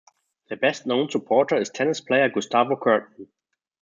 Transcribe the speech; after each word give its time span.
Their 0.47 0.57
best 0.57 0.87
known 0.87 1.11
supporter 1.11 1.55
is 1.57 1.69
tennis 1.69 2.01
player 2.01 2.27
Gustavo 2.27 2.75
Kuerten. 2.75 3.27